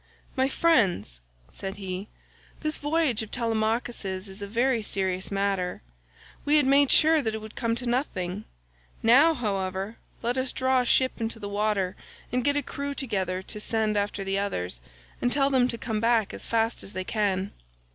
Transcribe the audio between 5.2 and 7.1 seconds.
matter; we had made